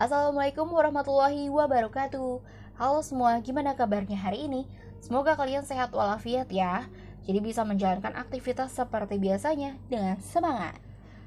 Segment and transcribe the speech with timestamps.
[0.00, 2.40] Assalamualaikum warahmatullahi wabarakatuh
[2.80, 4.64] Halo semua, gimana kabarnya hari ini?
[4.96, 6.88] Semoga kalian sehat walafiat ya
[7.28, 10.80] Jadi bisa menjalankan aktivitas seperti biasanya dengan semangat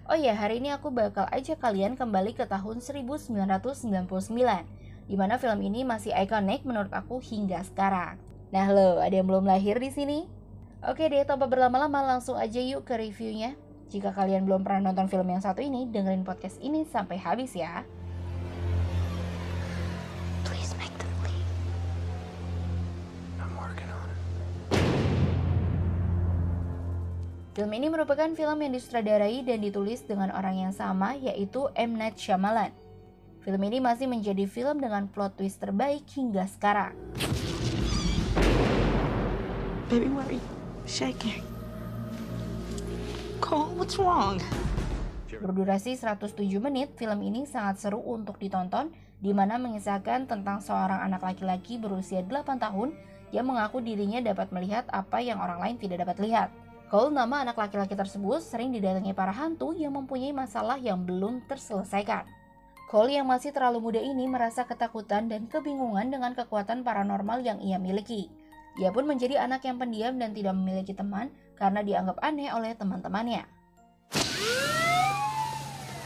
[0.09, 4.09] Oh ya, hari ini aku bakal ajak kalian kembali ke tahun 1999
[5.05, 8.17] Di mana film ini masih ikonik menurut aku hingga sekarang
[8.49, 10.26] Nah lo, ada yang belum lahir di sini?
[10.81, 13.53] Oke deh, tanpa berlama-lama langsung aja yuk ke reviewnya
[13.94, 17.85] jika kalian belum pernah nonton film yang satu ini, dengerin podcast ini sampai habis ya.
[27.53, 31.93] Film ini merupakan film yang disutradarai dan ditulis dengan orang yang sama yaitu M.
[31.93, 32.73] Night Shyamalan.
[33.45, 36.98] Film ini masih menjadi film dengan plot twist terbaik hingga sekarang.
[39.85, 40.41] Baby, why are you
[40.89, 41.45] shaking?
[43.38, 44.41] Cole, what's wrong?
[45.29, 48.90] Berdurasi 107 menit, film ini sangat seru untuk ditonton,
[49.21, 52.98] di mana mengisahkan tentang seorang anak laki-laki berusia 8 tahun
[53.29, 56.62] yang mengaku dirinya dapat melihat apa yang orang lain tidak dapat lihat.
[56.94, 62.22] Cole, nama anak laki-laki tersebut, sering didatangi para hantu yang mempunyai masalah yang belum terselesaikan.
[62.86, 67.82] Cole yang masih terlalu muda ini merasa ketakutan dan kebingungan dengan kekuatan paranormal yang ia
[67.82, 68.30] miliki.
[68.78, 73.42] Ia pun menjadi anak yang pendiam dan tidak memiliki teman karena dianggap aneh oleh teman-temannya.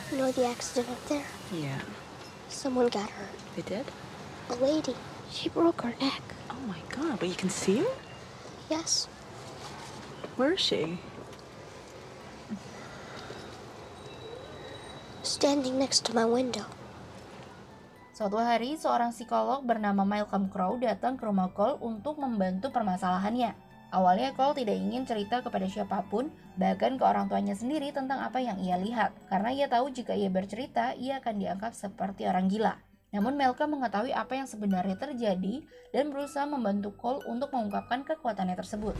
[0.07, 1.27] You know the accident up there?
[1.51, 1.83] Yeah.
[2.47, 3.35] Someone got hurt.
[3.59, 3.83] They did?
[4.47, 4.95] A lady.
[5.35, 6.23] She broke her neck.
[6.47, 7.91] Oh my god, but you can see her?
[8.71, 9.11] Yes.
[10.37, 11.01] Where is she?
[15.25, 16.61] Standing next to my window.
[18.13, 23.57] Suatu hari, seorang psikolog bernama Malcolm Crow datang ke rumah Cole untuk membantu permasalahannya.
[23.89, 28.37] Awalnya Cole tidak ingin cerita kepada siapa pun, bahkan ke orang tuanya sendiri tentang apa
[28.37, 32.77] yang ia lihat, karena ia tahu jika ia bercerita, ia akan dianggap seperti orang gila.
[33.09, 38.93] Namun Malcolm mengetahui apa yang sebenarnya terjadi dan berusaha membantu Cole untuk mengungkapkan kekuatannya tersebut.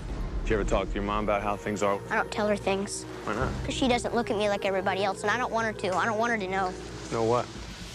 [0.47, 1.99] Did you ever talk to your mom about how things are?
[2.07, 3.03] I don't tell her things.
[3.27, 3.51] Why not?
[3.59, 5.91] Because she doesn't look at me like everybody else, and I don't want her to.
[5.91, 6.71] I don't want her to know.
[7.11, 7.43] Know what?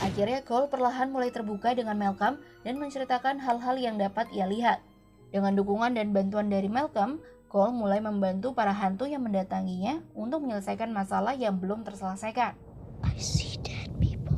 [0.04, 4.84] Akhirnya Cole perlahan mulai terbuka dengan Malcolm dan menceritakan hal-hal yang dapat ia lihat.
[5.32, 10.92] Dengan dukungan dan bantuan dari Malcolm, Cole mulai membantu para hantu yang mendatanginya untuk menyelesaikan
[10.92, 12.52] masalah yang belum terselesaikan.
[13.00, 14.36] I see dead people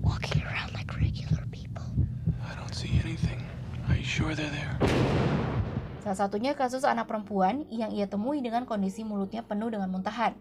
[0.00, 1.84] walking around like regular people.
[2.40, 3.44] I don't see anything.
[3.92, 5.19] Are you sure they're there?
[6.00, 10.32] Salah satunya kasus anak perempuan yang ia temui dengan kondisi mulutnya penuh dengan muntahan.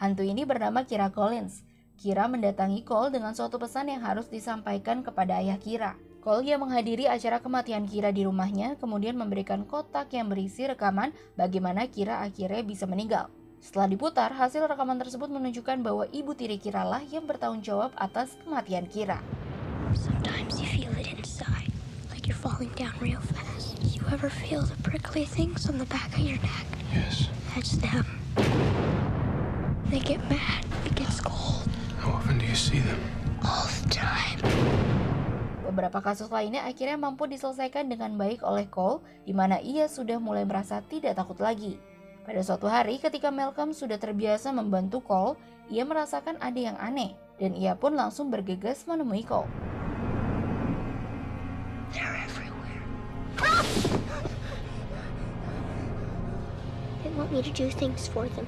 [0.00, 1.68] Hantu ini bernama Kira Collins.
[2.00, 6.00] Kira mendatangi Cole dengan suatu pesan yang harus disampaikan kepada ayah Kira.
[6.24, 11.84] Cole yang menghadiri acara kematian Kira di rumahnya, kemudian memberikan kotak yang berisi rekaman bagaimana
[11.92, 13.28] Kira akhirnya bisa meninggal.
[13.60, 18.32] Setelah diputar, hasil rekaman tersebut menunjukkan bahwa ibu tiri Kira lah yang bertanggung jawab atas
[18.42, 19.20] kematian Kira.
[19.92, 21.68] Sometimes you feel it inside,
[22.08, 23.76] like you're falling down real fast.
[23.84, 26.64] You ever feel the prickly things on the back of your neck?
[26.88, 27.28] Yes.
[27.52, 28.08] That's them.
[29.92, 30.64] They get mad.
[30.88, 31.68] It gets cold
[32.00, 32.96] How often do you see them?
[33.44, 34.40] all the time.
[35.68, 40.48] Beberapa kasus lainnya akhirnya mampu diselesaikan dengan baik oleh Cole, di mana ia sudah mulai
[40.48, 41.76] merasa tidak takut lagi.
[42.24, 45.36] Pada suatu hari, ketika Malcolm sudah terbiasa membantu Cole,
[45.68, 49.50] ia merasakan ada yang aneh, dan ia pun langsung bergegas menemui Cole.
[51.92, 52.82] They're everywhere.
[57.02, 58.46] They want me to do things for them.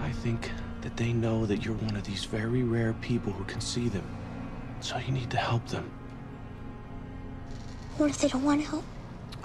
[0.00, 0.50] I think
[0.82, 4.04] that they know that you're one of these very rare people who can see them.
[4.80, 5.88] So you need to help them.
[7.96, 8.84] What if they don't want to help?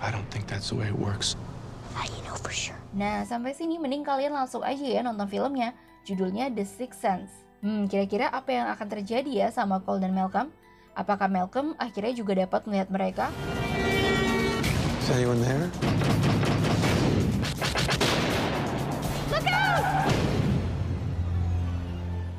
[0.01, 1.35] I don't think that's the way it works.
[1.93, 2.77] How do you know for sure?
[2.93, 5.73] Nah, sampai sini mending kalian langsung aja ya nonton filmnya.
[6.05, 7.46] Judulnya The Sixth Sense.
[7.57, 10.53] Hmm, kira-kira apa yang akan terjadi ya sama Cole dan Malcolm?
[10.93, 13.25] Apakah Malcolm akhirnya juga dapat melihat mereka?
[15.01, 15.65] Is anyone there?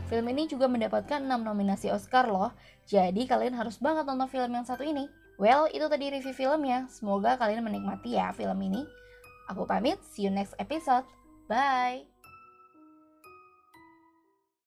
[0.08, 2.56] Film ini juga mendapatkan 6 nominasi Oscar loh,
[2.88, 5.04] jadi kalian harus banget nonton film yang satu ini.
[5.36, 6.88] Well, itu tadi review filmnya.
[6.88, 8.82] Semoga kalian menikmati ya film ini.
[9.52, 11.04] Aku pamit, see you next episode.
[11.46, 12.17] Bye!